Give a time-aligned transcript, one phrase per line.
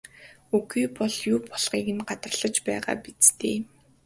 [0.57, 3.57] Үгүй бол юу болохыг гадарлаж байгаа биз дээ?